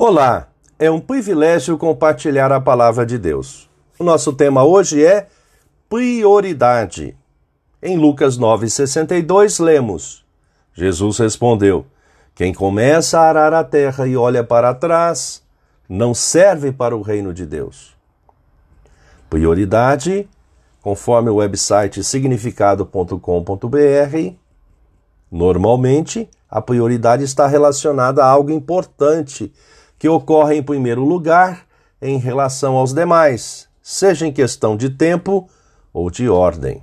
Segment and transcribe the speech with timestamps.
[0.00, 0.46] Olá,
[0.78, 3.68] é um privilégio compartilhar a palavra de Deus.
[3.98, 5.26] O nosso tema hoje é
[5.88, 7.16] prioridade.
[7.82, 10.24] Em Lucas 9,62 lemos:
[10.72, 11.84] Jesus respondeu:
[12.32, 15.42] Quem começa a arar a terra e olha para trás,
[15.88, 17.96] não serve para o reino de Deus.
[19.28, 20.28] Prioridade,
[20.80, 24.34] conforme o website significado.com.br,
[25.28, 29.52] normalmente a prioridade está relacionada a algo importante
[29.98, 31.66] que ocorre em primeiro lugar
[32.00, 35.48] em relação aos demais, seja em questão de tempo
[35.92, 36.82] ou de ordem.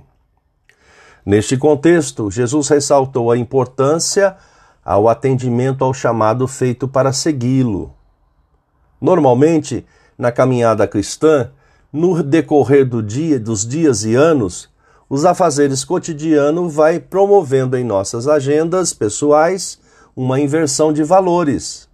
[1.24, 4.36] Neste contexto, Jesus ressaltou a importância
[4.84, 7.92] ao atendimento ao chamado feito para segui-lo.
[9.00, 9.84] Normalmente,
[10.16, 11.50] na caminhada cristã,
[11.92, 14.68] no decorrer do dia, dos dias e anos,
[15.08, 19.80] os afazeres cotidianos vai promovendo em nossas agendas pessoais
[20.14, 21.85] uma inversão de valores,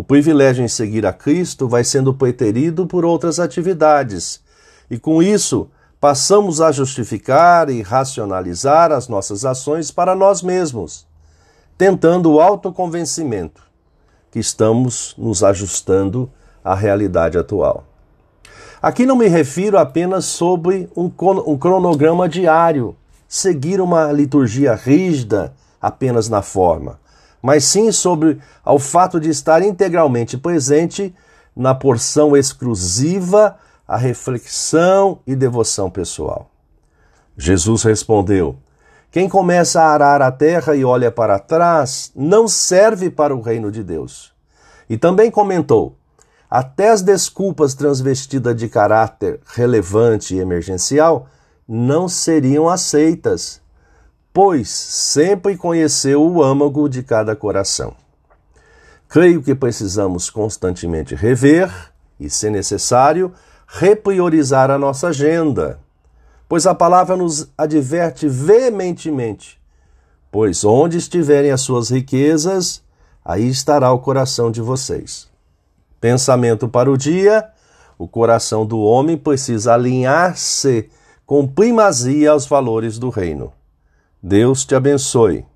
[0.00, 4.40] o privilégio em seguir a Cristo vai sendo preterido por outras atividades,
[4.90, 5.68] e com isso
[6.00, 11.06] passamos a justificar e racionalizar as nossas ações para nós mesmos,
[11.76, 13.60] tentando o autoconvencimento
[14.30, 16.30] que estamos nos ajustando
[16.64, 17.84] à realidade atual.
[18.80, 22.96] Aqui não me refiro apenas sobre um, cronograma diário,
[23.28, 26.98] seguir uma liturgia rígida apenas na forma
[27.42, 31.14] mas sim sobre ao fato de estar integralmente presente
[31.54, 36.50] na porção exclusiva a reflexão e devoção pessoal.
[37.36, 38.56] Jesus respondeu:
[39.10, 43.70] Quem começa a arar a terra e olha para trás não serve para o reino
[43.72, 44.32] de Deus.
[44.88, 45.96] E também comentou:
[46.48, 51.26] Até as desculpas transvestidas de caráter relevante e emergencial
[51.66, 53.59] não seriam aceitas
[54.32, 57.94] pois sempre conheceu o âmago de cada coração.
[59.08, 61.70] Creio que precisamos constantemente rever
[62.18, 63.32] e, se necessário,
[63.66, 65.80] repriorizar a nossa agenda,
[66.48, 69.60] pois a palavra nos adverte veementemente:
[70.30, 72.82] pois onde estiverem as suas riquezas,
[73.24, 75.28] aí estará o coração de vocês.
[76.00, 77.48] Pensamento para o dia:
[77.98, 80.88] o coração do homem precisa alinhar-se
[81.26, 83.52] com primazia aos valores do reino.
[84.22, 85.49] Deus te abençoe.